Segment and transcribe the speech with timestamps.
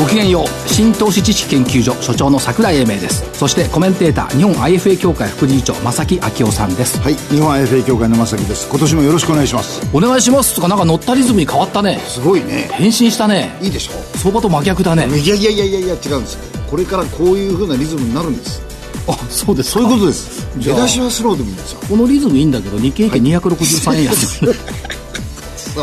[0.00, 0.68] ごきげんよう。
[0.68, 3.22] 新投資知識研究所所長の桜井英明です。
[3.34, 6.98] そしてコメンテーター日本 IFA 協会副理事長正木昭夫さんです。
[7.00, 8.66] はい日本 IFA 協会の正木です。
[8.70, 9.86] 今年もよろしくお願いします。
[9.94, 10.54] お願いします。
[10.54, 11.98] とかなんか乗ったリズムに変わったね。
[12.08, 12.70] すごいね。
[12.72, 13.54] 変身したね。
[13.60, 13.92] いいでしょ。
[14.16, 15.06] 相場と真逆だね。
[15.06, 16.38] いやいやいやいやいや違うんです
[16.70, 18.62] これからこういうふうなリズムになるんです。
[19.06, 20.46] あそうですそういうことです。
[20.56, 21.80] 出だしはスローでもいいんですよ。
[21.86, 24.54] このリズムいいんだけど日経平均263円安そう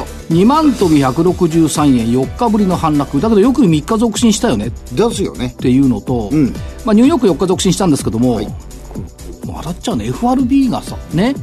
[0.03, 3.19] 2万飛び163円4日ぶりの反落。
[3.21, 4.67] だけどよく3日続伸したよね。
[4.67, 5.55] っですよね。
[5.59, 6.53] ていうのと、ん。
[6.85, 8.47] まあ、ニューヨーク4日続伸したんですけども、はい。
[9.45, 10.07] 笑っちゃうね。
[10.07, 11.35] FRB がさね、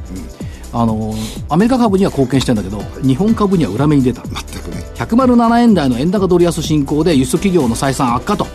[0.73, 1.15] あの
[1.49, 4.23] アメリカ株には貢献してんだけど、日本株には裏目に出た。
[4.23, 4.85] 全くね。
[4.97, 8.47] 107円台の円高ドル安進行で輸出企業の採算悪化と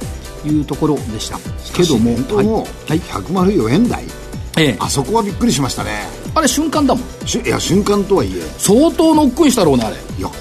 [0.45, 1.39] いうところでした。
[1.73, 2.11] けども
[2.43, 4.03] もはい、104円台。
[4.57, 5.91] ええ、あそこはびっくりしましたね
[6.35, 7.03] あれ瞬間だもん。
[7.45, 8.41] いや瞬間とはいえ。
[8.57, 9.95] 相当ノックインしたろうねあれ。
[9.95, 10.35] いや為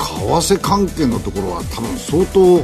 [0.55, 2.59] 替関係のところは多分相当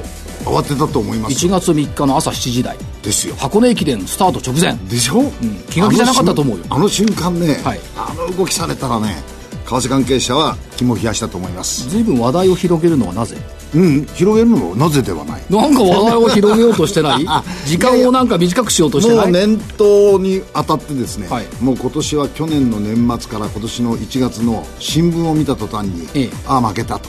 [0.45, 2.77] 慌てたと思います1月3日の朝7時台。
[3.03, 3.35] ですよ。
[3.37, 4.75] 箱根駅伝スタート直前。
[4.89, 5.31] でしょ、
[5.71, 6.65] 気が気じゃなかったと思うよ。
[6.71, 7.81] あの瞬間ね、はい。
[7.97, 9.23] あの動きされたらね
[9.67, 11.89] 為替関係者は肝を冷やしたと思います。
[11.89, 13.37] 随分話題を広げるのはなぜ？
[13.75, 15.43] うん広げるのもなぜではない。
[15.51, 17.27] なんか話題を広げようとしてない？
[17.67, 19.27] 時間をなんか短くしようとしてない？
[19.27, 21.47] もう年頭にあたってですね、はい。
[21.61, 26.31] もう今年は去年の年末から今年の1月の新聞を見た途端に、ええ。
[26.47, 27.09] ああ負けたと。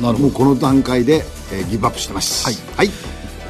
[0.00, 0.18] あなるほど。
[0.20, 2.44] もうこの段階で、えーギブアップしてます。
[2.44, 2.56] はい。
[2.76, 2.90] はい、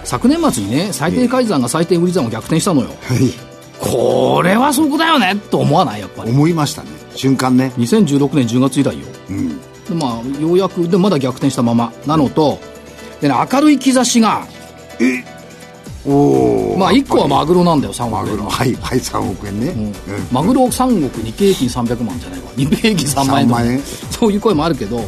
[0.05, 2.89] 昨年末にね最低改ざんが最低売り算を逆転したのよ。
[3.03, 3.33] はい。
[3.81, 6.01] これはそこだよねと思わない？
[6.01, 6.31] やっぱり。
[6.31, 6.89] 思いましたね。
[7.15, 7.73] 瞬間ね。
[7.79, 9.05] 2016年10月以来よ。
[9.31, 12.59] うんでまあようやくでまだ逆転したままなのと
[13.21, 14.47] で、ね、明るい兆しが
[16.07, 18.35] おおまあ1個はマグロなんだよ3マグロ。
[18.35, 19.85] 億円のはいはい3億円ね、うん。
[19.87, 19.95] うん。
[20.31, 22.47] マグロ3億日経平均300万じゃないわ。
[22.57, 23.61] 日経平均3万円とか。
[23.61, 23.81] 3万円。
[23.81, 25.01] そういう声もあるけど、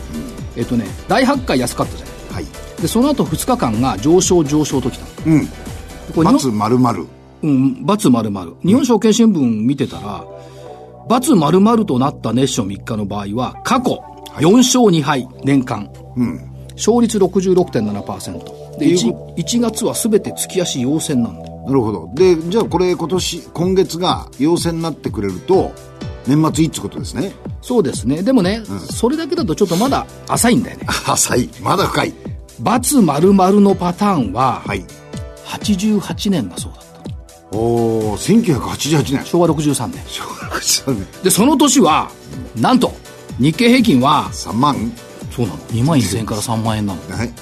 [0.57, 2.17] えっとね大発会安かったじゃない。
[2.35, 2.45] はい。
[2.81, 5.05] でその後2日間が上昇上昇ときた。
[5.29, 5.47] のうん。
[6.15, 7.07] これ丸々
[7.43, 8.57] うん、×〇〇。
[8.65, 10.25] 日本証券新聞見てたら、
[11.09, 14.03] ×〇〇となったネッション3日の場合は、過去
[14.41, 15.91] 4勝2敗、年間。
[16.17, 18.79] うん勝率66.7%。
[18.79, 21.57] で、いう 1, 1月は全て月足陽線なんだよ。
[21.67, 25.73] なるほどでじゃあこれ今年今月が陽性になってくれると
[26.25, 28.23] 年末いいってことですねそうですね。
[28.23, 30.87] でもね、それだけだとちょっとまだ浅いんだよね。
[31.07, 32.15] 浅いまだ深い
[32.63, 34.85] ×〇〇のパターンは、はい
[35.47, 36.83] 88年がそうだっ
[37.51, 37.57] た。
[37.57, 37.61] お
[38.13, 40.03] お1988年昭和63年。
[40.07, 42.11] 小学生ねで、その年は、
[42.57, 42.93] なんと、
[43.39, 44.93] 日経平均は、3万
[45.31, 47.01] そうなの？2万1000円から3万円なの。
[47.17, 47.33] はい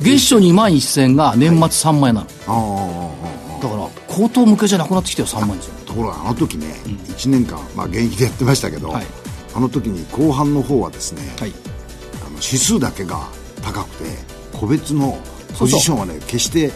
[0.00, 2.26] 月初2万1000円が年末3万円なの。
[2.46, 5.74] ああだから、口頭向けじゃなくなってきてよ、3万円ですよ。
[5.84, 9.06] ところがあの時ね、1年間、まあ、現役でやってましたけど、はい
[9.52, 11.52] あの時に後半の方はですね、はい。
[12.24, 13.28] あの指数だけが
[13.62, 14.04] 高くて
[14.52, 15.18] 個別の
[15.58, 16.70] ポジションはね決して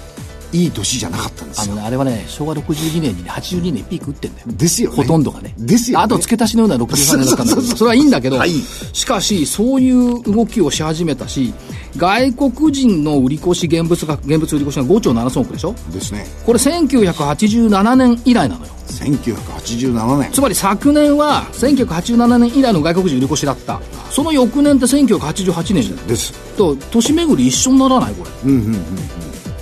[0.55, 1.73] いい年じゃなかったんですよ。
[1.73, 4.47] あのね、あれはね、昭和62年にね、82年ピーク打ってんだよ。
[4.53, 4.97] ですよね。
[4.97, 5.53] ほとんどがね。
[5.59, 6.05] ですよね。
[6.05, 8.53] あと付け足しのような63年だったんだけど、それはいいんだけど、はい。
[8.93, 11.53] しかし、そういう動きをし始めたし、
[11.97, 15.75] 外国人の売り越し、現物が、現物売り越しが5兆7000億でしょ？
[15.93, 16.25] ですね。
[16.47, 18.73] これ1987年以来なのよ。
[18.87, 20.31] 1987年。
[20.31, 23.81] つまり昨年は1987年以来の外国人売り越しだった。
[24.11, 26.33] その翌年って1988年じゃないです。
[26.57, 28.15] と年巡り一緒にならない？
[28.15, 28.31] これ。
[28.53, 28.85] うんうんうん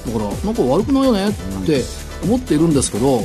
[0.06, 1.32] だからなんか悪くないよねっ
[1.66, 1.82] て
[2.24, 3.24] 思っているんですけど、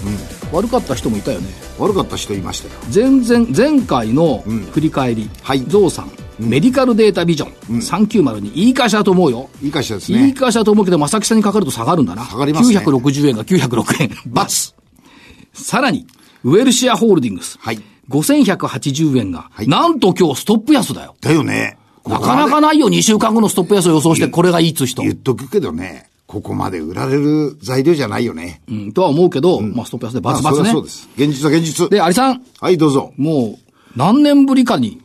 [0.51, 1.49] 悪かった人もいたよね。
[1.79, 2.73] 悪かった人いましたよ。
[2.93, 5.63] 前々前回の振り返り、はい。
[5.67, 9.49] ゾウさん、メディカルデータビジョン、390いい会社だと思うよ。
[9.61, 12.77] いい会社ですいいね会社だと思うけど正木さんにかかると下がるんだな下がりますね。
[12.79, 14.73] 960円が906円バツ
[15.53, 16.05] さらに
[16.43, 17.81] ウェルシアホールディングス、はい。
[18.09, 19.67] 5180円が、い。
[19.67, 21.15] なんと今日ストップ安だよ。
[21.19, 21.77] だよね。
[22.05, 25.01] なかなかないよ、2週間後のストップ安を予想して、これがいいっつう人。
[25.01, 30.83] 言っとくけどねここまで売られる材料じゃないよね、うん、とは思うけど、まあ、ストップ安でバツバツねまあそう。
[30.83, 35.01] です現実は現実で、アリさん、はいどうぞもう、何年ぶりかに、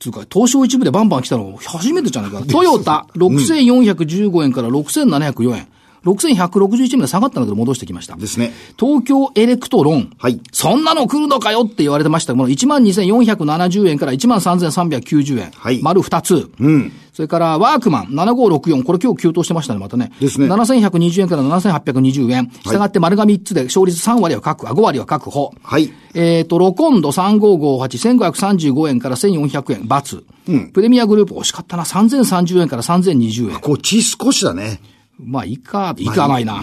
[0.00, 2.46] つうか、東証一部でバンバン来たの初めてじゃないかな。
[2.50, 5.68] トヨタ、6415円から6704円。
[6.04, 8.16] 6161円まで下がったんだけど戻してきました。
[8.16, 8.52] ですね。
[8.78, 10.10] 東京エレクトロン。
[10.18, 15.50] はいそんなの来るのかよって言われてましたもの、12,470円から13,390円。
[15.54, 16.50] はい丸2つ。
[16.58, 16.92] うん。
[17.12, 18.84] それから、ワークマン7564。
[18.84, 20.12] これ今日急騰してましたね、またね。
[20.18, 22.50] ですね7120円から7820円。
[22.50, 25.52] したがって丸が3つで勝率3割は確保、あ5割は確保。
[25.62, 25.92] はい。
[26.14, 30.72] えっ、と、ロコンド3558、1535円から1400円、×。
[30.72, 31.84] プレミアグループ惜しかったな。
[31.84, 33.60] 3030円から3020円。
[33.60, 34.80] こっち少しだね。
[35.18, 36.62] まあ、いいか、いかないな。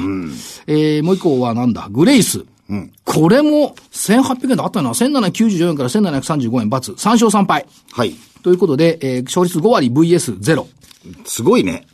[0.66, 2.46] えー、もう一個はなんだ、グレイス。
[3.04, 4.92] これも、1800円であったよな。
[4.92, 6.70] 1794円から1735円、×。
[6.70, 7.66] 3勝3敗。
[7.92, 8.14] はい。
[8.44, 10.66] ということで、えー、勝率5割 VS0。
[11.26, 11.88] すごいね。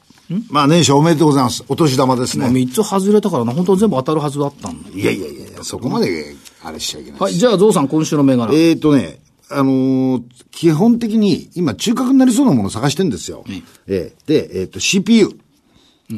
[0.50, 1.63] まあ年始おめでとうございます。
[1.68, 2.60] お年玉ですまあ、ね。
[2.62, 3.54] 3つ外れたからな。
[3.54, 4.89] 本当は全部当たるはずだったんだ。
[4.89, 7.19] いやいやいや、そこまで、あれしちゃいけない。
[7.19, 8.51] はい、じゃあ、ゾウさん、今週の銘柄。
[8.54, 9.19] えーとね、
[9.50, 13.44] あのー基本的に今中核になりそうなものを探してるんですよ。
[13.88, 15.30] えーで、えっ、と CPU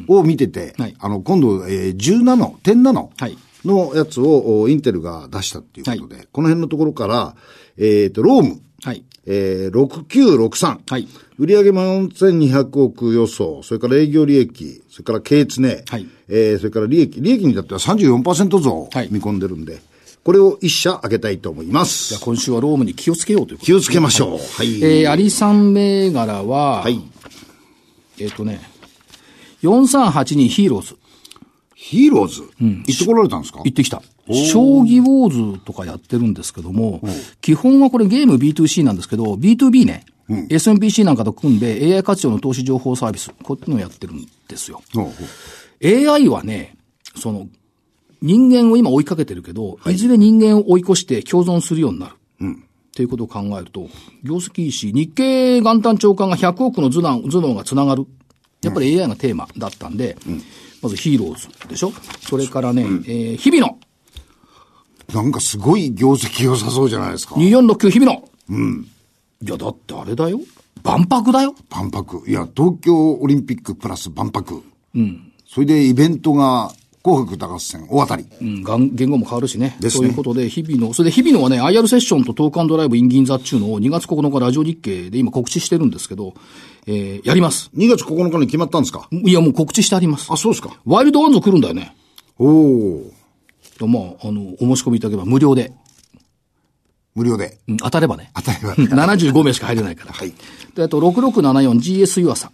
[0.08, 7.36] を見てて、はいあの、今度、えー10ナノ、10ナノはいのやつをおインテルが出したっていうことで、この辺のところから、
[7.78, 9.04] えっ、と、ローム、はい。
[9.26, 10.80] えー、6963。
[10.90, 11.08] はい
[11.40, 19.80] 売上4200億予想、それから営業利益、それから経営ね、はいえー、それから利益、利益に至っては34%増はい見込んでるんで、
[20.24, 22.10] これを一社上げたいと思います。
[22.10, 24.38] じゃあ、今週はロームに気をつけようということ気をつけましょう。
[24.40, 24.84] はい。
[24.84, 27.00] えー、アリさん銘柄は、はい。
[28.20, 28.60] えっ、とね、
[29.62, 30.96] 4382ヒーローズ。
[31.80, 33.62] ヒーローズ、行ってこられたんですか？
[33.64, 34.02] 行ってきた。
[34.28, 37.02] 将棋ウォーズとかやってるんですけども、
[37.40, 44.82] 基本はこれゲーム B2C なんですけど、B2B ね、SMPC なんかと組んで AI 活用の投資情報サービス、こういうのをやってるんですよ。
[45.86, 46.76] AI はね、
[47.16, 47.48] その、
[48.24, 52.14] 人間を今追いかけてるけど、い、ずれ人間を追い越して共存するようになる。
[52.42, 52.56] っ
[52.98, 53.88] ていうことを考えると、
[54.24, 58.08] 業績いいし、日経元旦長官が100億の頭脳頭脳がつながる。
[58.64, 60.18] やっぱり AI がテーマだったんで、
[60.88, 61.92] まずヒーローズでしょ？
[62.22, 63.78] それからね、えー日々の
[65.14, 67.36] なんかすごい業績良さそうじゃないですか。
[67.36, 68.30] 2469日々の。
[69.42, 70.40] いや、だってあれだよ。
[70.84, 71.56] 万博だよ。
[71.70, 72.24] 万博。
[72.28, 74.64] いや、東京オリンピックプラス万博。
[74.96, 75.32] うん。
[75.46, 76.72] それでイベントが
[77.08, 78.26] 紅白歌合戦大当たり。
[78.42, 79.78] うん、言語も変わるしね。
[79.80, 86.34] ですねということで、日々の、それで日々のはね、IR セッションとトークライブイン銀座っちゅうのを2月9日ラジオ日経で今告知してるんですけど、
[86.86, 87.72] えー、やります。
[87.78, 89.08] 2月9日に決まったんですか？
[89.12, 90.28] いや、もう告知してあります。
[90.30, 90.78] あ、そうですか。
[90.86, 91.96] ワイルドワンズ来るんだよね。
[92.38, 93.12] おお
[93.80, 95.72] まあ、あの、お申し込みいただければ無料で、
[97.16, 97.58] 無料で。
[97.68, 98.32] うん、当たればね。
[98.36, 98.74] 当たり前。
[98.76, 100.14] 75名しか入れないから。
[100.14, 100.34] はい。
[100.76, 102.52] で、あと、6674GS 湯浅。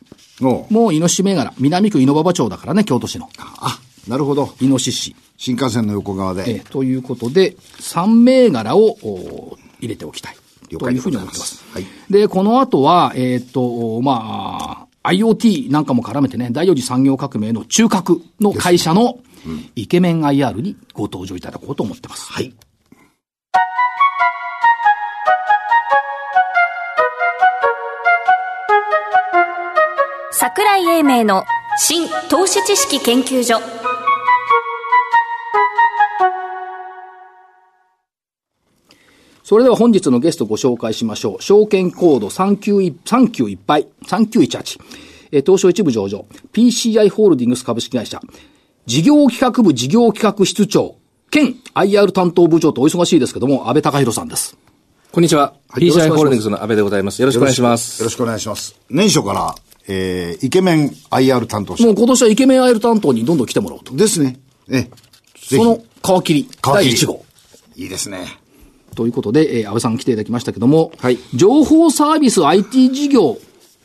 [0.69, 1.53] もう、イノシシ銘柄。
[1.59, 3.29] 南区井ノ馬場町だからね、京都市の。
[3.37, 4.53] あ、なるほど。
[4.59, 5.15] イノシシ。
[5.37, 6.43] 新幹線の横側で。
[6.47, 10.35] えーということで、3銘柄をお入れておきたい。
[10.77, 11.63] というふうに思ってますす。
[11.73, 19.19] はいで、この後は、えっ、と、まあ、IoT なんかも絡めてね、第四次産業革命の中核の会社の
[19.75, 22.31] イケメン IR にご登場いただこうと思ってます。
[22.31, 22.53] はい。
[30.31, 31.43] 桜井英明の
[31.77, 33.72] 新投資知識研究所
[39.43, 41.41] それでは本日のゲストご紹介しましょう。
[41.41, 44.79] 証券コード39 39いっぱい、3918。
[45.31, 48.21] えー東証一部上場、PCI ホールディングス株式会社、
[48.85, 50.95] 事業企画部事業企画室長、
[51.31, 54.55] 兼 IR 担当部長とお忙しいですけども、安倍隆弘さんです。
[55.11, 55.55] こんにちは。
[55.77, 57.21] いよろしくお願いし PCI ますホールディングスの安倍でございます。
[57.21, 58.01] よろしくお願いします。
[58.01, 58.79] よろしくお願いします。
[58.89, 59.55] 年初から、
[59.87, 61.83] えー、イケメン IR 担当者。
[61.83, 63.95] もう今年はイケメン IR 担当にどんどん来てもらおうと。
[63.95, 64.39] ですね。
[64.69, 64.89] え、ぜ
[65.33, 65.83] ひその
[66.21, 67.25] 皮切り、皮切第り1号。
[67.75, 68.42] いいですね。
[68.95, 73.37] ということで、えー安倍さん来ていただきましたけども、はい情報サービス IT 事業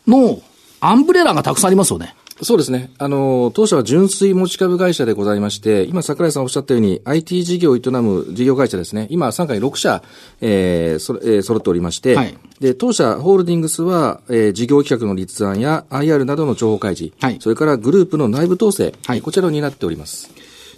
[0.06, 0.40] の
[0.81, 2.15] アンブレラがたくさんありますよね。
[2.41, 2.93] そうですね。
[2.98, 9.08] あの、当社は純粋持ち株会社でございまして、今桜井さんおっしゃったように IT 事業を営む事業会社ですね。
[9.10, 10.05] 今、傘下に6社、
[10.41, 20.31] えーそれえー揃っておりまして、はいで、当社ホールディングスは、えー事業企画の立案や IR などの情報開示、はいそれからグループの内部統制、はいこちらを担っております。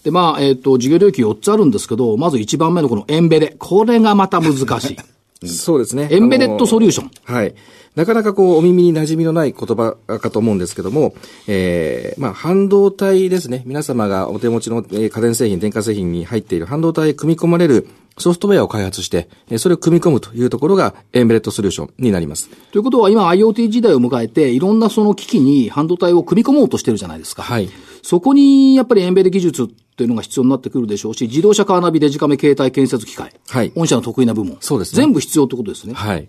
[0.04, 3.54] で、まあ、えっ、と、事業領域4つあるんですけど、まず1番目のこのエンベレ。
[3.58, 4.96] これがまた難しい。
[5.46, 6.08] そうですね。
[6.10, 7.10] エンベレッドソリューション。
[7.24, 7.54] はい。
[7.96, 11.14] なかなかこう、お耳に馴染みのない言葉かと思うんですけども、
[11.48, 13.62] えー、まあ、半導体ですね。
[13.66, 22.48] 皆様がお手持ちのえー家電製品、電化製品に入っている半導体へ組み込まれるソフトウェアを開発して、えーそれを組み込むというところがエンベレットソリューションになります。
[22.70, 27.42] ということは今 IoT 時代を迎えて、いろんなその機器に半導体を組み込もうとしてるじゃないですか。
[27.42, 27.68] はい。
[28.02, 29.68] そこにやっぱりエンベレ技術
[30.00, 33.34] っていうのが必要になってくるでしょうし、自動車カーナビデジカメ携帯建設機械。
[33.48, 34.56] はい御社の得意な部門。
[34.60, 35.92] そうですね全部必要ってことですね。
[35.92, 36.26] はい。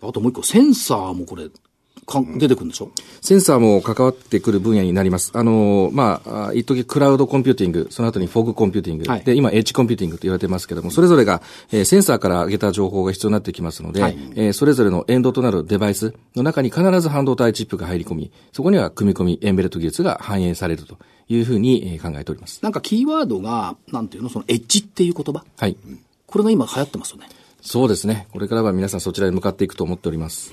[0.00, 1.52] あともう一個、センサーもこれ、か
[2.38, 2.90] 出てくるんでしょ？
[3.20, 5.30] センサーも関わってくる分野になります。
[5.34, 22.60] あの、まあ、あ一時クラウドコンピューティング、その後にフォグコンピューティング、はいで、今エッジコンピューティングと言われてますけども、それぞれが、えーセンサーから上げた情報が必要になってきますので、はいえーそれぞれのエンドとなるデバイスの中に必ず半導体チップが入り込み、そこには組み込み、エンベレット技術が反映されるというふうにえー考えております。
[22.62, 25.44] なんかキーワードが、なんていうの、そのエッジっていう言葉？
[25.56, 25.76] はい。
[26.26, 27.28] これが今流行ってますよね。
[27.60, 28.26] そうですね。
[28.32, 30.52] これからは皆さんそちらに向かっていくと思っております。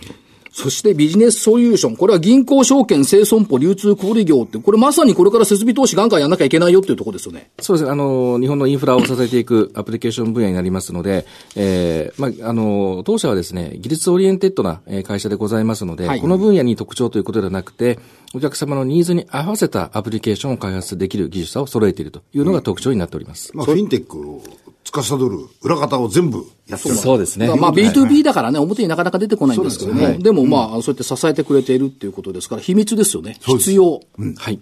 [0.57, 1.97] そしてビジネスソリューション。
[1.97, 7.51] これは銀行証券、生損保、流通小売業って、これまさにこれから設備投資ガンガンやんなきゃいけないよっていうところですよね。
[7.59, 7.91] そうですね。
[7.91, 17.99] あの、日本のインフラを支えていくアプリケーション分野になりますので、えー、まあ、あの、当社はですね、技術 oriented なえー会社でございますので、はいこの分野に特徴ということではなくて、
[18.33, 23.55] お客様のニーズに合わせたアプリケーションを開発できる技術者を揃えているというのが特徴になっております。
[23.55, 24.41] まあ、フィンテックを
[24.91, 26.95] 司る裏方を全部やってる。
[26.95, 27.47] そうですね。
[27.47, 33.37] まあはい B2B だからね、表になかなか出てこないんですけども、でもまあ、そうやって支えてくれているっていうことですから、秘密ですよね。
[33.41, 34.01] 必要。
[34.37, 34.59] はい。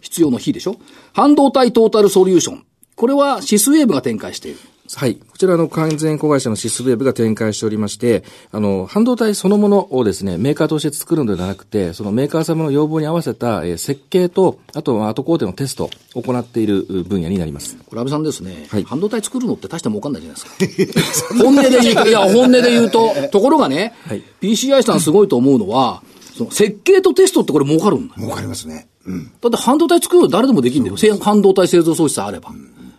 [0.00, 0.76] 必要の非でしょ
[1.14, 2.64] 半導体トータルソリューション。
[2.94, 4.58] これはシスウェーブが展開している。
[4.96, 5.16] はい。
[5.16, 17.76] こちらの完全子会社のシスウェーブが展開しておりまして、あの、半導体そのものをですね、メーカーとして作るのではなくて、そのメーカー様の要望に合わせた、えー設計と、あとは後工程のテストを行っているう分野になります。
[17.86, 21.34] これ、安倍さんですね、はい半導体作るのって大して儲かんないじゃないですか。
[21.42, 26.02] 本音で言うと、いや、本音で言うと、ところがね、はい PCI さんすごいと思うのは、
[26.36, 28.14] その設計とテストってこれ儲かるんだ。
[28.16, 28.88] 儲かりますね。
[29.06, 29.30] うん。
[29.40, 30.96] だって半導体作るの誰でもできるんだよ。
[30.96, 32.52] せ半導体製造装置さえあれば。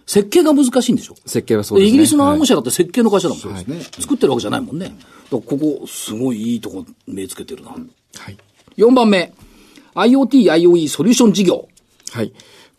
[0.05, 1.15] 設計が難しいんでしょ？
[1.25, 1.89] 設計はそうですね。
[1.89, 3.41] イギリスのアームはい社だって設計の会社だもん。
[3.41, 3.81] そうですね。
[3.99, 4.95] 作ってるわけじゃないもんね。
[5.31, 7.71] ここ、すごいいいとこ目つけてるな。
[7.71, 7.77] は
[8.31, 8.37] い。
[8.77, 9.33] 4番目。
[9.95, 11.67] IoT、IOE ソリューション事業。
[12.11, 12.31] はい。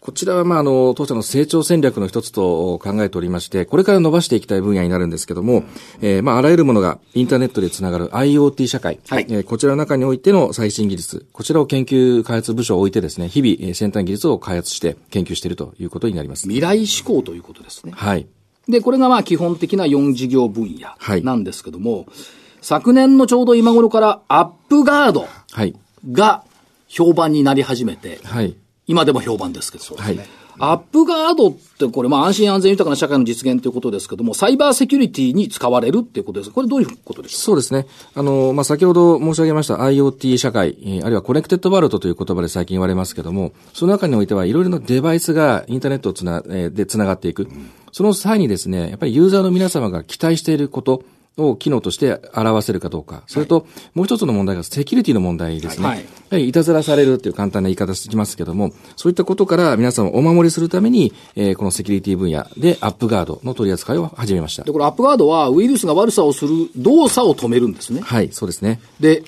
[0.07, 5.65] こちらは、まあ、あの、当社の成長戦略の一つと考えておりまして、これから伸ばしていきたい分野になるんですけども、
[6.01, 9.01] えーまあ、あらゆるものがインターネットでつながる IoT 社会。
[9.09, 16.43] はいえーこちらの中においての最新技術、こちらを研究開発部署を置いてですね、日々、えー先端技術を開発して研究しているということになります。
[16.43, 17.93] 未来志向ということですね。
[17.97, 18.29] はい。
[18.69, 22.07] で、これがまあ基本的な4事業分野はいなんですけども、
[22.61, 25.75] 昨年のちょうど今頃から UpGuard はい。
[26.13, 26.45] が
[26.87, 28.55] 評判になり始めて、はい。
[28.87, 30.21] 今でも評判ですけど、はい。
[30.59, 36.51] UpGuard ってこれまあ安心安全豊かな社会の実現ということですけども、サイバーセキュリティに使われるっていうことです。
[36.51, 37.87] これどういうことでしょそうですね。
[38.15, 47.49] あの、まあ、先ほど申し上げました IoT 社会、えーあるいは connected world という言葉で最近言われますけども、その中においてはいろいろなデバイスがインターネットをつな、えーでつながっていく。
[47.93, 51.03] その際にですね、やっぱりユーザーの皆様が期待していること、
[51.37, 53.23] を機能として表せるかどうか。
[53.27, 55.87] それと、もう一つの問題がセキュリティの問題ですね。
[55.87, 64.67] はいやはりいたずらされるっていう簡単な言い方してきますけども、そういったことから皆さんをお守りするために、えーこのセキュリティ分野でアップガードの取り扱いを始めましたう。
[64.67, 64.73] で、。
[64.73, 68.01] これアップガードはウイルスが悪さをする動作を止めるんですね。
[68.03, 68.81] はい、そうですね。
[68.99, 69.23] で、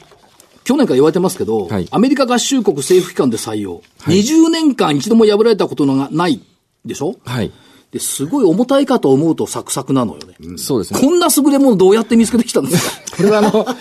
[0.64, 3.82] 去年から言われてますけど、はいアメリカ合衆国政府機関で採用。
[4.00, 6.40] 20年間一度も破られたことがない
[6.84, 7.16] でしょ？
[7.24, 7.52] はい。
[7.92, 10.58] で、すごい重たいかと思うとサクサクなのよね。
[10.58, 11.00] そうですね。
[11.00, 13.66] こんな優れものどうやって見つけてきたんですかこれはあの、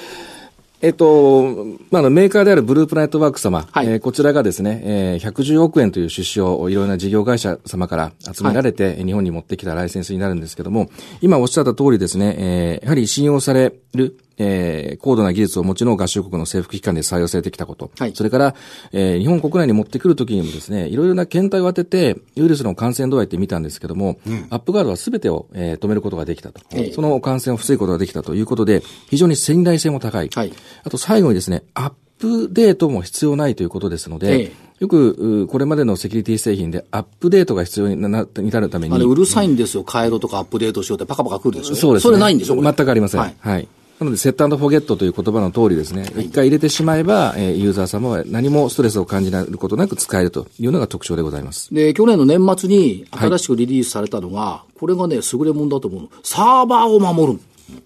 [0.82, 10.90] えっと、まあ、メーカーであるブループラネットワーク様、はいえーこちらがですね、えー110億円という出資をいろいろな事業会社様から集められて、日本に持ってきたライセンスになるんですけども、
[11.22, 18.56] 今おっしゃった通りですね、えーやはり信用される、えー高度な技術をお持ちの合衆国の政府機関で採用されてきたこと、はいそれから、
[18.92, 26.62] えー日本国内に持ってくるときにもですね、いろいろな検体を当てて、ウイルスの感染度合いって見たんですけども、アップガードは全てを、えー止めることができたと。
[26.74, 30.30] ええその感染を防ぐことができたということで、非常に信頼性も高い。
[30.34, 30.54] はい
[30.84, 39.84] あと最後にですね、アップデートも必要ないということですので、ええよく、うこれまでのセキュリティ製品でアップデートが必要にな至るために、あれ、うるさいんですよ。
[39.92, 42.10] 変えろとかアップデートしようってパカパカ来るでしょそうですね。
[42.10, 43.22] それないんでしょ全くありません。
[43.22, 43.68] ははいい。
[44.00, 51.74] なので、セットフォゲットという言葉の通りですね、一回入れてしまえば、えーユーザー様は何もストレスを感じることなく使えるというのが特徴でございます。
[51.74, 56.10] で、去年の年末に新しくリリースされたのが、これがね、優れものだと思うの。
[56.24, 57.40] サーバーを守る。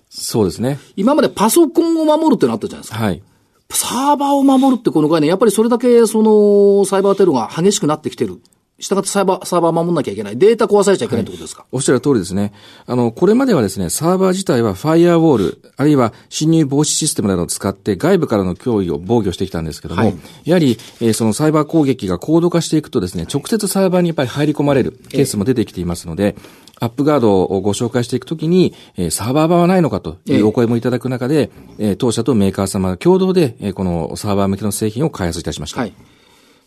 [0.09, 0.79] そうですね。
[0.97, 3.03] 今までパソコンを守るってなったじゃないですか。
[3.03, 3.21] はい。
[3.69, 8.41] サーバーを守るってこの概念、やっぱりそれだけそのサイバーテロが激しくなってきてる。
[8.81, 10.37] したがってサイバー、サーバー守んなきゃいけない。
[10.37, 11.65] データ壊されちゃいけないってことですか？
[11.71, 12.51] おっしゃる通りですね。
[12.85, 26.35] あの、これまではですね、サーバー自体はファイアウォール、あるいは侵入防止システムなどを使って外部からの脅威を防御してきたんですけども、はいやはり、えーそのサイバー攻撃が高度化していくとですね、直接サーバーにやっぱり入り込まれるケースも出てきていますので、
[26.79, 35.81] アップガードをご紹介していくときに、えーサーバー版はないのかというお声もいただく中で、えー当社とメーカー様が共同で、えーこのサーバー向けの製品を開発いたしました。
[35.81, 35.93] はい。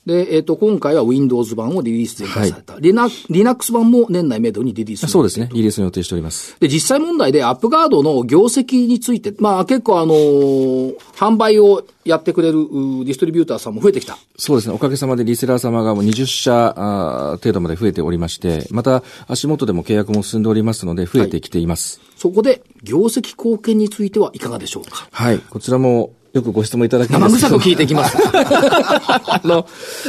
[0.06, 2.78] で、えっ、と、今回は Windows 版をリリース前回された。
[2.78, 5.48] Linux, Linux 版も年内メドにリリースそうですね。
[5.52, 6.56] リリースの予定しております。
[6.60, 14.18] で、実際問題でアップガードの業績について、まあ結構あのー販売をやってくれるディストリビューターさんも増えてきた。
[14.36, 14.74] そうですね。
[14.74, 22.00] おかげさまでリセラー様がもう20社あー程度まで増えておりまして、また足元でも契約も進んでおりますので、増えてきています。
[22.16, 25.08] そこで、業績貢献についてはいかがでしょうか？
[25.10, 25.38] はい。
[25.38, 28.16] こちらもよくご質問いただきます生臭く聞いていきます。
[28.26, 29.66] あの、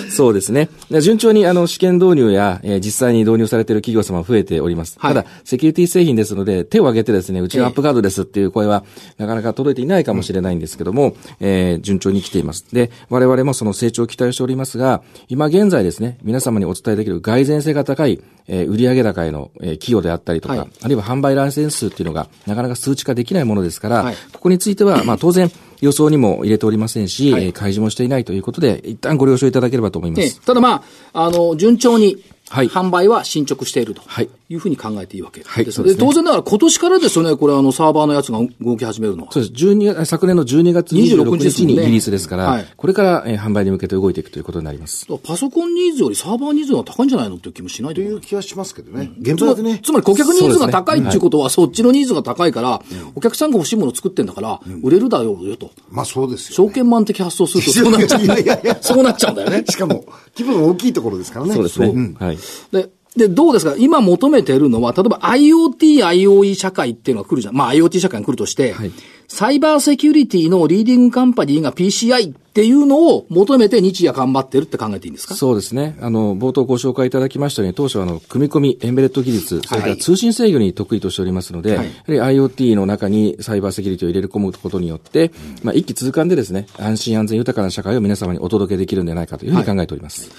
[0.10, 0.70] そうですね。
[0.90, 4.96] で順調にあの試験導入や、えー実際に導入されている企業様増えております。
[4.98, 8.84] はいただ、セキュリティ製品ですので、手を挙げてですね、うちのアップガードですっていう声は、
[9.20, 12.66] なかなか届いていないかもしれないんですけども、えー順調に来ています。
[12.74, 25.52] で、我々もその成長を期待しておりますが、今現在ですね、皆様にお伝えできる蓋然性が高い、えー売上高への、えー企業であったりとか、はいあるいは販売ライセンス数っていうのが、なかなか数値化できないものですから、はいここについては、まあ当然、
[25.86, 30.42] 予想にも入れておりませんし、はいえー開示もしていないということで、一旦ご了承いただければと思いまええす。
[30.42, 35.50] ただまあ、あの、順調に、はい販売は進捗しているとはいいうふうに考えていいわけです。
[35.52, 39.32] はいそうですね当然ながら今年からですよね、これあのサーバーのやつが動き始めるのは。
[39.32, 39.66] そうです。
[39.66, 45.08] 12月、昨年の12月26 26日日にリリースですから、はいこれから、えー販売に向けて動いていくということになります。
[45.24, 49.12] パソコンニーズよりサーバーニーズが高いんじゃないのっていう気もしないといいう気はしますけどね。
[49.20, 49.80] 現つま場でね。
[49.84, 52.82] つまり顧客ニーズが高いっていうことは、そっちのニーズが高いから、
[53.16, 55.72] お客さんが欲しいものを作ってんだから、売れるだろうよと。
[55.90, 59.64] まあそうですよ、証券マン的発想するとそうなっちゃういやいやいやそうなっちゃうんだよね。
[59.68, 60.06] しかも、
[60.38, 61.54] 規模の大きいところですからね。
[61.54, 61.88] そうですね。
[61.88, 62.38] んはい。
[62.72, 63.76] で、で、どうですか？
[63.78, 67.56] 今求めているのは、例えば IoT、IOE 社会っていうのが来るじゃん。
[67.56, 68.92] まあ IoT 社会が来るとして、はい
[69.28, 75.34] サイバーセキュリティのリーディングカンパニーが PCI っていうのを求めて日夜頑張ってるって考えていいんですか？
[75.34, 75.98] そうですね。
[76.00, 85.32] あの、冒頭ご紹介いただきましたように、当初はあの、組み込み、エンベレット技術、それから通信制御に得意としておりますので、はいやはり IoT の中にサイバーセキュリティを入れる込むことによって、
[85.64, 90.30] まあ、一気通貫でですね、安心安全豊かな社会を皆様にお届けできるんではないかというふうに考えております。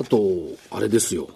[0.00, 0.20] あと、
[0.72, 1.28] あれですよ。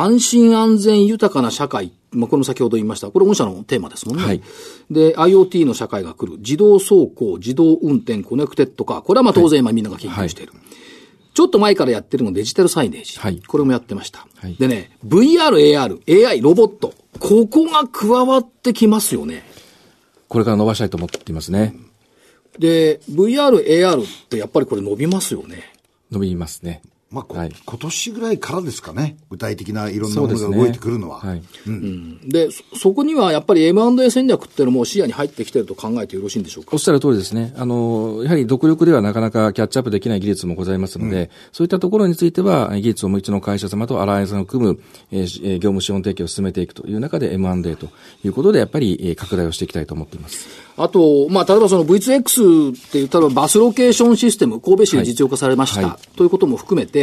[0.00, 1.92] 安心安全豊かな社会。
[2.10, 3.10] まあ、これも先ほど言いました。
[3.10, 4.24] これ御社のテーマですもんね。
[4.24, 4.42] はい
[4.90, 6.38] で、IoT の社会が来る。
[6.38, 9.00] 自動走行、自動運転、コネクテッドカー。
[9.02, 10.52] これはまあ当然今みんなが研究している。
[11.34, 13.18] ちょっと前からやってるのデジタルサイネージ。
[13.18, 14.26] はいこれもやってました。
[14.36, 16.94] はいでね、VR、AR、AI、ロボット。
[17.18, 19.42] ここが加わってきますよね。
[20.28, 21.74] これから伸ばしたいと思っていますね。
[22.58, 25.72] で、VR、AR ってやっぱりこれ伸びますよね。
[26.10, 26.82] 伸びますね。
[27.08, 29.16] まあ、こはい今年ぐらいからですかね。
[29.30, 30.20] 具体的ないろんな。
[30.20, 31.20] ものが動いてくるのは。
[31.20, 31.42] はい。
[32.28, 36.70] で、そそこにはやっぱり M&A 戦略っていうのも視野に入ってきてると考えてよろしいんでしょうか？
[36.72, 37.54] おっしゃる通りですね。
[37.56, 44.80] あの、やはり独力ではなかなかキャッチアップできない技術もございますので、そういったところについては、技術をもう一度の会社様とアライアンスを組む、
[45.12, 47.86] えー業務資本提供を進めていくという中で M&A と
[48.24, 50.48] いうことで、やっぱり、えー拡大をしていきたいと思っています。
[50.78, 56.95] あと、まあ、例えばその V2X っていう、例えばバスロケーションシステム、神戸市で実用化されました、はいはということも含めて、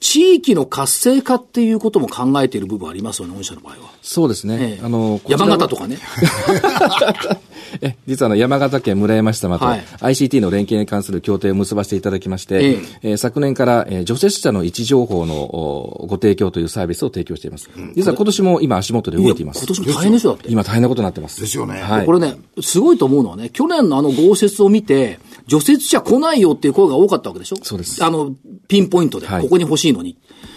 [0.00, 3.90] 地域の活性化っていうことも考えている部分ありますよね、御社の場合は。
[4.02, 4.78] そうですね。
[4.78, 5.98] ええあの、山形とかね。
[7.80, 17.70] え、実はあの、山形県村山市様とはい ICT の連携に関する協定を結ばせていただきまして、ええー昨年から、えー除雪車の位置情報のおご提供というサービスを提供しています。
[17.94, 19.58] 実は今年も今足元で動いています。
[19.58, 20.50] 今年も大変ですよ、だって。
[20.52, 21.40] 今大変なことになってます。
[21.40, 22.06] ですよねはい。
[22.06, 27.56] これね、すごいと思うのはね、去年のあの豪雪を見て、除雪車来ないよっていう声が多かったわけでしょ？
[27.62, 28.34] そうですあの、
[28.68, 30.16] ピンポイントで、はいここに欲しいのに。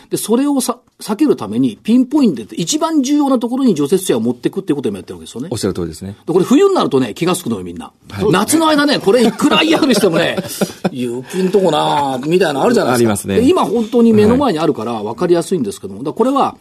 [0.09, 5.57] で、それをさ避けるために、ピンポイントで一番重要なところに除雪車を持ってくっていうことを今やってるわけですよねおっ。
[5.57, 6.15] しゃる通りですね。
[6.25, 7.91] でこれ冬になるとね、気がつくのよ、みんな。
[8.31, 10.37] 夏の間ね、これいくら嫌にしてもね、
[10.91, 12.99] 雪んとこなみたいなのあるじゃないですか。
[12.99, 16.57] ありますねで今本当に目の前にあるから分かりやすいんですけども、だからこれは、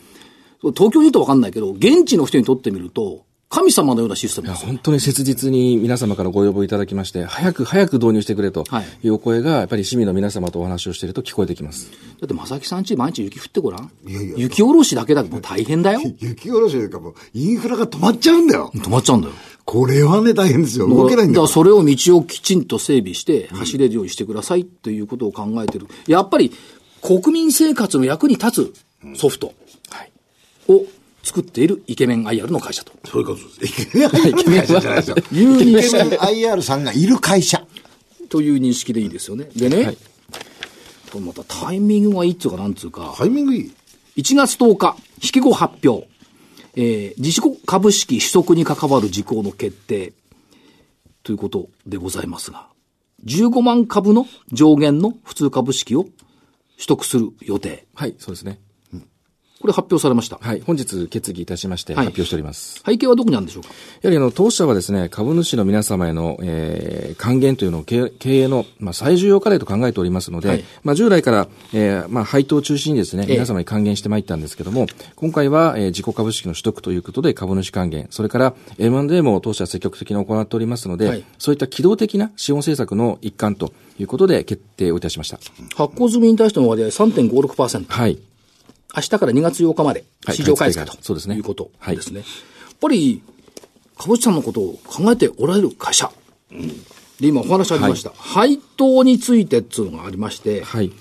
[0.72, 3.22] 東京にいると分かんないけど、現地の人にとってみると、
[3.54, 4.68] 神様のようなシステムいやですよ。
[4.68, 11.88] 本当に切実に皆様からご要望いただきまして、早く早く導入してくれとはいいうお声が、やっぱり市民の皆様とお話をしていると聞こえてきます。
[12.20, 13.90] だって、正木さんち毎日雪降ってごらん。
[14.06, 16.00] いやいや雪下ろしだけだけど大変だよ。
[16.18, 18.72] 雪下ろしというかもう、インフラが止まっちゃうんだよ。
[18.74, 19.34] 止まっちゃうんだよ。
[19.64, 20.88] これはね、大変ですよ。
[20.88, 21.48] 動けないんだよだから。
[21.48, 25.86] それを道をきちんと整備して走れるようにしてくださいっていうことを考えてる。
[26.08, 26.50] やっぱり
[27.00, 29.52] 国民生活の役に立つソフト
[30.68, 30.86] を
[31.24, 32.92] 作っているイケメン IR の会社と。
[33.04, 33.82] そういうことです。
[33.82, 35.16] イケメン IR 会社じゃないですよ。
[35.32, 37.66] イケメン識 IR さんがいる会社。
[38.28, 39.48] という認識でいいですよね。
[39.54, 39.98] でね、はい
[41.14, 43.72] これまたタイミングがいいっつうかなんつうか、タイミングいい。
[44.16, 46.08] 1月10日、引き後発表。
[46.74, 50.12] えー、自主株式取得に関わる事項の決定。
[51.22, 52.66] ということでございますが、
[53.26, 56.14] 15万株の上限の普通株式を取
[56.88, 57.87] 得する予定。
[57.94, 58.58] はい、そうですね。
[59.64, 60.37] これ発表されました。
[60.42, 60.61] はい。
[60.61, 62.83] 本日決議いたしまして発表しております。
[62.85, 63.70] 背景はどこにあるんでしょうか？
[64.03, 85.38] やはりあの、当社はですね、株主の皆様への、えー、還元というのを経経営の、まあ、最重要課題と考えておりますので、はいまあ、従来から、えー、まあ、配当を中心にですね、ええ皆様に還元してまいったんですけども、今回は、えー、自己株式の取得ということで株主還元、それから M&A も当社は積極的に行っておりますので、はいそういった機動的な資本政策の一環ということで決定をいたしました。
[85.74, 87.87] 発行済みに対しての割合3.56%。
[87.88, 88.18] はい。
[88.96, 92.20] 明日から2月8日まではい市場開催と、買いうですねいうことはいですね。
[92.20, 93.22] やっぱり、
[93.98, 96.11] 株主さんのことを考えておられる会社。
[97.20, 98.11] で、今お話ありました。
[98.11, 100.92] 配当についてっていうのがありまして、はい。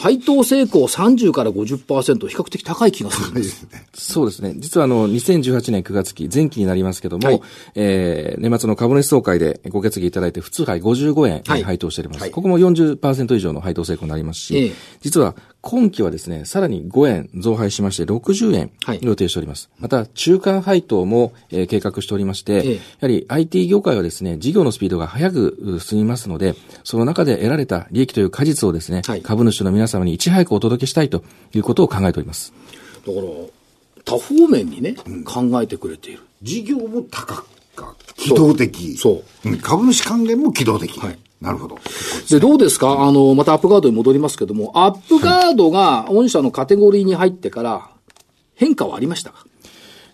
[0.00, 3.66] 配当成功30から50%、比較的高い気がするんです。
[3.92, 4.54] そうですね。
[4.56, 7.42] 実はあの、2018年9月期、前期になりますけども、はい
[7.74, 12.22] えー、年末の株主総会でご決議いただいて、普通配55円はい配当しております。
[12.22, 19.68] はいここも40%以上の配当成功になりますし、ええ実は今期はですね、さらに5円増配しまして、60円はい予定しております。
[19.78, 31.22] また、中間配当も、えー計画しておりまして、ええやはり IT 業界はですね、事業のスピードが速くう進みますので、その中で得られた利益という果実をですね、はい株主の皆様にいち早くお届けしたいと
[31.54, 32.52] いうことを考えております。
[33.06, 33.26] だから、
[34.04, 34.94] 多方面にね、
[35.24, 36.20] 考えてくれている。
[36.42, 37.44] 事業も高
[37.76, 38.96] か、機動的。。
[38.96, 40.98] そうん株主還元も機動的。
[40.98, 41.78] はいなるほど。
[42.28, 43.02] で、どうですか？
[43.02, 47.90] あの、またアップガードに戻りますけども、アップガードが御社のカテゴリーに入ってから
[48.54, 49.46] 変化はありましたか？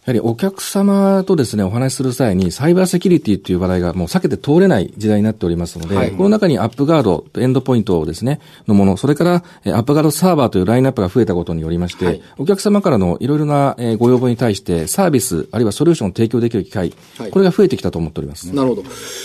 [0.06, 18.54] やはりお客様とですね、お話しする際に、サイバーセキュリティという話題がもう避けて通れない時代になっておりますので、はいこの中にアップガード、エンドポイントですね、のもの、それからえーアップガードサーバーというラインナップが増えたことによりまして、はいお客様からのいろいろなえーご要望に対して、サービス、あるいはソリューションを提供できる機会、はいこれが増えてきたと思っております。
[18.54, 18.84] なるほど。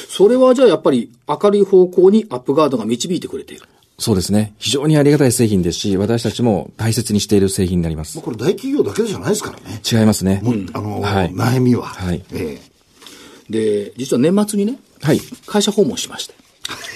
[0.10, 3.68] それはじゃあやっぱり明るい方向にアップガードが導いてくれている。
[4.02, 4.56] そうですね。
[4.58, 8.20] 非常にありがたい製品ですし、私たちも大切にしている製品になります。
[8.20, 9.80] これ大企業だけじゃないですからね。
[9.90, 10.42] 違いますね。
[10.44, 11.84] もうあの、はい悩みは。
[11.86, 12.72] はいええ
[13.52, 15.20] で、実は年末にね、はい。
[15.46, 16.34] 会社訪問しまして。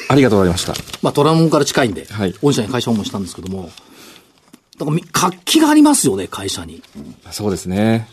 [0.07, 0.73] ありがとうございました。
[1.01, 3.69] まあ、トラモンから近いんで、はい御社に会社訪問したんですけども、
[4.79, 6.81] だからみ活気がありますよね、会社に。
[7.31, 8.07] そうですね。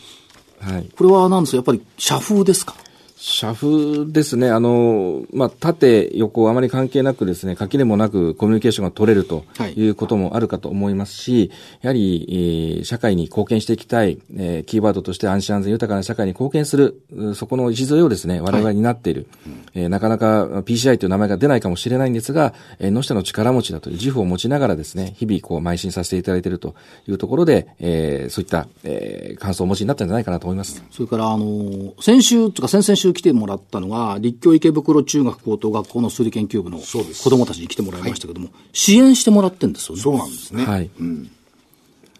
[0.59, 0.89] はい。
[0.95, 1.55] これは何ですか？
[1.57, 2.75] やっぱり社風ですか？
[3.25, 4.49] 社風ですね。
[4.51, 11.49] あの、まあ、縦、横、あまり関係なくですね、垣根もなくコミュニケーションが取れるとはいいうこともあるかと思いますし、
[11.81, 19.27] やはり、えー社会に貢献していきたい、えーキーワードとして安心安全豊かな社会に貢献する、うそこの礎をですね、我々になっている。
[19.75, 26.75] えーなかなか PCI という名前が出ないかもしれないんですが、えー野下の力持ちだという自負を持ちながらですね、日々こう邁進させていただいていると
[27.07, 30.83] いうところで、えーそういった、えー感想をお持ちになったんじゃないかなと思います。
[30.91, 40.01] それから、あの、先週、というか先々週来てもらったのが、立教池袋中学高等学校の数理研究部のそうです子供たちに来てもらいましたけども、支援してもらってんですよね。
[40.01, 40.65] そうなんですね。
[40.65, 40.89] はい。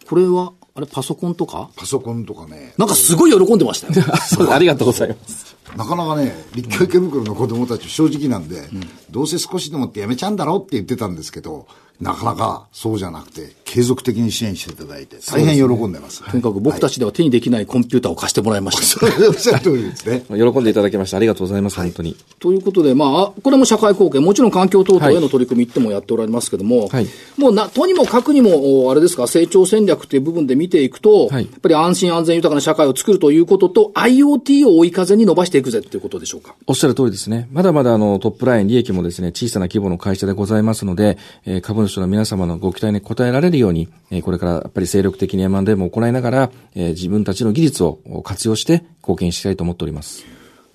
[0.09, 1.69] これは、あれ、パソコンとか？
[1.75, 2.73] パソコンとかね。
[2.77, 4.05] なんかすごい喜んでましたよ。
[4.51, 5.55] ありがとうございます。
[5.77, 8.69] なかなかね、立教池袋の子供たち正直なんで、
[9.11, 11.67] どうせ少しでもってやめちゃうんだろうって言ってたんですけど、
[12.03, 16.23] なかなかそうじゃなくて、継続的に支援していただいて、大変喜んでます。
[16.29, 19.05] とにかく僕たちでは手にできないコンピューターを貸してもらいました。
[19.27, 20.23] おっしゃる通りですね。
[20.29, 22.15] 喜んでいただきましてありがとうございます、本当に。
[22.39, 36.55] ということで、まああ、これも社会貢献、もちろん環境等々への取り組みってもやっておられますけども、はいもうな、とにもかくにも、おあれですか、成長戦略っていう部分で見ていくと、はいやっぱり安心安全豊かな社会を作るということと、IoT を追い風に伸ばしていくぜっていうことでしょうか。
[36.67, 37.47] おっしゃる通りですね。
[37.51, 50.25] まだまだあのトップライン、利益もですね、小さな規模の会社でございますので、えー株主の皆様のご期待に応えられるように、えーこれからやっぱり精力的に M&A も行いながら、えー自分たちの技術を活用して貢献したいと思っております。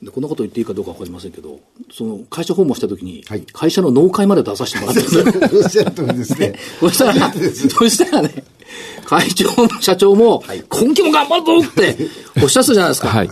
[0.02, 1.58] でこんなこと言っていいかどうかわかりませんけど、
[1.92, 5.24] その会社訪問したときに、はい会社の納会まで出させてもらってるんですよ
[5.60, 6.54] おっしゃる通りですね。
[6.80, 8.44] そしたら、そしたらね、
[9.04, 11.96] 会長も社長も、今期も頑張るぞって
[12.42, 13.08] おっしゃってたじゃないですか。
[13.08, 13.30] はい。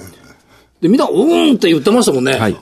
[0.81, 2.33] で、みんな、うーんって言ってましたもんね。
[2.33, 2.57] はい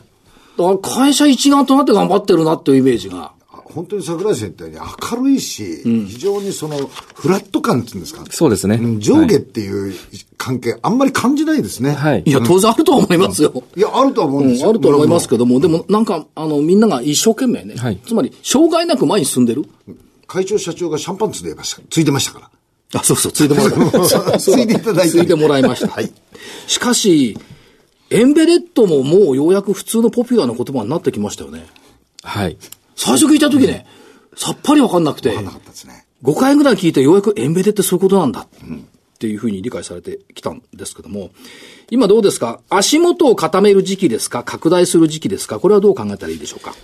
[0.56, 3.32] だから会社一丸となって頑張ってるなっていうイメージが。
[3.74, 4.78] 本当に桜井さん言ったように
[5.18, 6.76] 明るいし、非常にその、
[7.14, 8.24] フラット感っていうんですか。
[8.30, 9.94] そうですねん上下っていう
[10.38, 11.92] 関係、あんまり感じないですね。
[11.92, 12.22] はい。
[12.24, 13.64] いや、当然あると思いますよ。
[13.76, 14.70] いや、あるとは思ううんんですよ。
[14.70, 17.74] あると思いますけども、でもなんか、あの、みんなが一生懸命ね。
[17.76, 19.64] はいつまり、障害なく前に進んでる？
[20.26, 21.82] 会長社長がシャンパンついでました。
[21.90, 22.50] ついてましたか
[22.92, 23.00] ら。
[23.00, 24.38] あ、そうそう、ついてもらいました。
[24.38, 25.88] ついていただいてついてもらいました。
[25.88, 26.12] はい。
[26.66, 27.36] しかし、
[28.10, 31.66] エンベレットももうようやく普通のポピュラーな言葉になってきましたよね。
[32.22, 32.56] はい。
[32.96, 33.86] 最初聞いた時ね、
[34.36, 35.30] さっぱりわかんなくて。
[35.30, 36.04] わかんなかったですね。
[36.22, 38.40] 5回ぐらい聞いてようやくエンベデってそういうことなんだ。
[38.40, 38.46] っ
[39.18, 41.30] ていうふうに理解されてきたんですけども、
[41.90, 42.60] 今どうですか？
[42.68, 44.42] 足元を固める時期ですか？
[44.42, 45.60] 拡大する時期ですか？
[45.60, 46.74] これはどう考えたらいいでしょうか？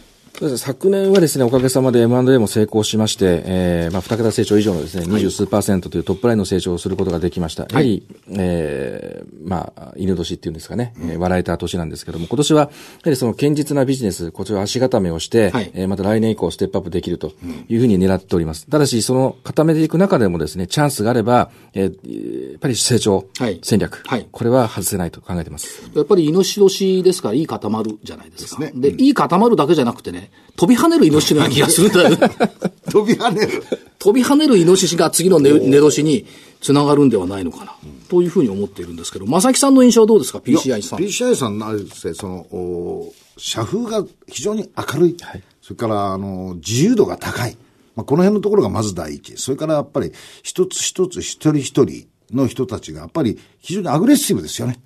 [0.56, 7.64] 昨年はですね、おかげさまで M&A も成功しまして、えー、まあ、二桁成長以上のですね、二十数パーセントというトップラインの成長をすることができました。
[7.64, 12.72] やはり、えー、まあ、犬年っていうんですかね、うん、笑えた年なんですけども、今年は、やは
[13.10, 17.32] りその堅実なビジネス、こちら足固めをして、はい、えー、また来年以降ステップアップできると
[17.68, 18.66] いうふうに狙っております。
[18.66, 23.26] ただし、その固めていく中でもですね、チャンスがあれば、えー、やっぱり成長
[23.62, 25.90] 戦略、はい、はい、これは外せないと考えてます。
[25.94, 28.62] やっぱりイノシ年ですから、いい固まるじゃないですか。
[28.62, 28.80] ですね。
[28.80, 30.19] で、うん、いい固まるだけじゃなくてね、
[30.56, 32.16] 飛び跳ねるイノシシのような気がするんだよ。
[32.90, 33.62] 飛び跳ねる
[33.98, 36.26] 飛び跳ねるイノシシが次の寝年に
[36.60, 37.74] つながるんではないのかな、
[38.08, 40.98] というふうに思っているんですけど、正木さんの印象はどうですか、PCI さん。
[40.98, 45.16] PCI さんのあれですね、その、社風が非常に明るい。
[45.20, 47.56] はい、それから、あの、自由度が高い。
[47.96, 49.36] まあ、この辺のところがまず第一。
[49.36, 54.78] それからやっぱり、一つ一つ一人一人の人たちが、やっぱり非常にアグレッシブですよね。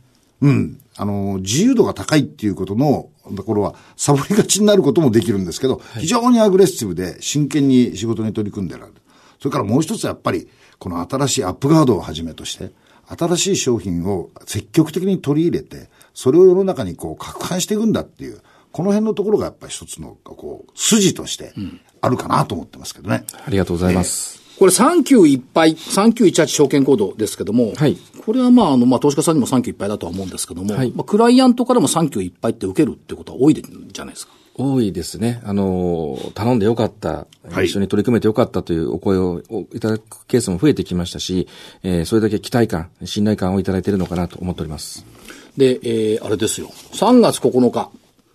[0.45, 0.81] うん。
[0.97, 8.95] あの、自由度が高いっていうことのところは、サボりがちになることもできるんですけど、非常にアグレッシブで真剣に仕事に取り組んでられる。
[9.41, 12.73] それからもう一つやっぱり、この新しいアップガードをはじめとして、
[13.07, 18.41] 新しい商品を積極的に取り入れて、それを世の中にこう、拡販していくんだっていう、
[18.73, 21.55] この辺のところがやっぱり一つの、こう、筋として
[22.01, 23.25] あるかなと思ってますけどね。
[23.47, 24.45] ありがとうございます。
[24.59, 34.33] これ3級いっぱい、3918証券コードですけども、はい、これはまあ、あの、まあ、投資家さんにも3級いっぱいだとは思うんですけども、はい、まあ、クライアントからも3級いっぱいって受けるってことは多いじゃないですか。
[34.57, 35.43] 多いですね。
[35.45, 39.43] あの、頼んでよかった、はい、一緒に取り組めてよかったというお声を
[39.75, 41.49] いただくケースも増えてきましたし、
[41.83, 45.05] えー、それだけ期待感、信頼感をいただいているのかなと思っております。
[45.57, 46.69] で、えー、あれですよ。
[46.93, 47.91] 3月9日、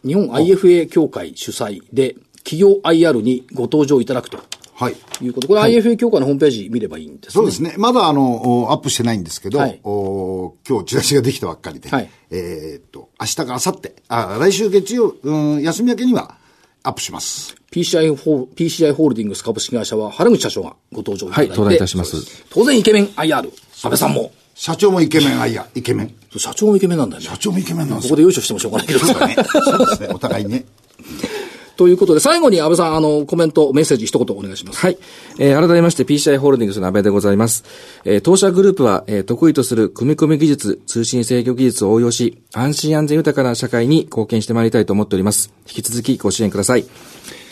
[0.06, 4.40] 日本 IFA 協会主催で、企業 IR にご登場いただくと。
[4.80, 4.96] はい。
[5.26, 5.48] いうこと。
[5.50, 7.32] これ IFA 協会のホームページ見ればいいんですね。
[7.34, 7.76] そうですね。
[7.78, 16.38] まだあの、アップしてないんですけど、はい、お今日チラシができたばっかりで、はい、えっと、明日か明後日、あ、来週月曜、うん、休み明けには
[16.84, 17.56] アップします。
[17.72, 21.52] PCI ホ PCI ホールディングス株式会社は原口社長がご登場いただいて。
[21.52, 22.46] はい、登壇いたします。
[22.50, 24.32] 当然イケメン IR、安倍さんも。
[24.56, 26.16] 社長もイケメン IR、イケメン。
[26.38, 27.28] 社長もイケメンなんだよね。
[27.28, 29.00] 社長もイケメンなんですここで優勝してもしょうがないけど。
[29.00, 30.10] そうですね。
[30.14, 30.66] お互いね。
[31.80, 34.80] ということで、最後に安倍さん、あの、コメント、メッセージ一言お願いします。
[34.80, 34.98] はい。
[35.40, 37.64] えー、改めまして PCI ホールディングスの安倍でございます。
[38.04, 45.54] えー、当社グループは、えー、得意とする組み込み技術、通信制御技術を応用し、安心安全豊かな社会に貢献してまいりたいと思っております。
[45.70, 46.84] 引き続きご支援ください。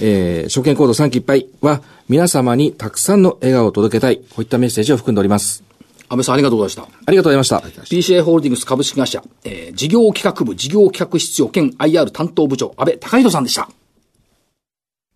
[0.02, 5.64] えー、証券コード3期いっぱいは、皆様にたくさんの笑顔を届けたい、こういったメッセージを含んでおります。
[6.10, 7.00] 安倍さんありがとうございました。
[7.06, 7.60] ありがとうございました。
[7.60, 13.70] PCA ホールディングス株式会社、えー、事業企画部事業企画室長兼 IR 担当部長、安倍隆弘さんでした。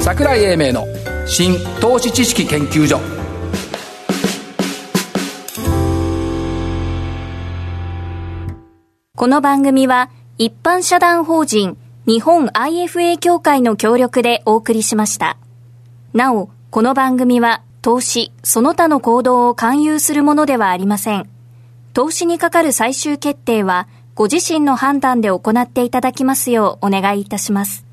[0.00, 0.86] 桜井英明の
[1.26, 3.00] 新投資知識研究所
[9.16, 15.36] この番組は一般社団法人日本 IFA 協会の協力でお送りしました。
[16.14, 21.28] なお、この番組は投資、その他の行動を勧誘するものではありません。
[21.92, 23.86] 投資にかかる最終決定は
[24.20, 27.86] ご自身の判断で行っていただきますようお願いいたします。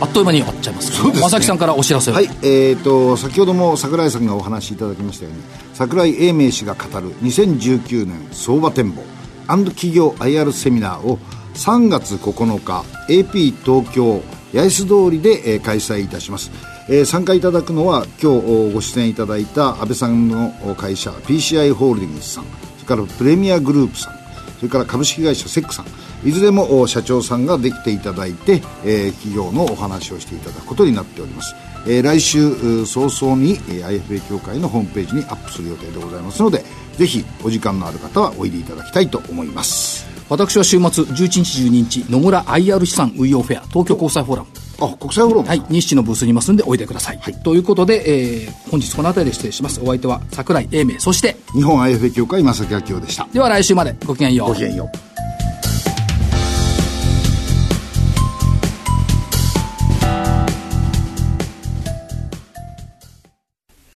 [0.00, 9.02] あっという間に終わっちゃいますそうです、ね、正木さんからお知らせはいえーと、先ほども櫻井さんがお話しいただきましたように櫻井英明氏が語る2019年相場展望
[9.48, 11.18] 企業 IR セミナーを
[11.54, 16.52] 3月9日 AP 東京八重洲通りで、えー、開催いたします。
[16.88, 22.44] えー、参加いただくのは今日ご出演いただいた安倍さんの会社 PCI ホールディングスさん
[22.84, 24.14] それからプレミアグループさん
[24.58, 25.86] それから株式会社セックさん
[26.28, 31.54] いずれも社長さんができていただいて、えー、企業のお話をしていただくことになっております、
[31.86, 36.64] えー、来週早々に IFA 協会のホームページにアップする予定でございますので
[36.96, 40.06] ぜひお時間のある方はおいでいただきたいと思います。
[40.28, 44.63] 私は週末11日12日野村 IR 資産運用フェア東京国際フォーラム。
[44.80, 45.48] あ国際フォーラム。
[45.48, 49.80] はい日誌のブースにいますんでおいでください、はい、ということで、えー、本日この辺りで失礼します。
[49.80, 53.28] お相手は櫻井英明そして日本 IFA 協会正木明夫でした。
[53.32, 54.48] では来週までごきげんよう。
[54.48, 55.13] ごきげんよう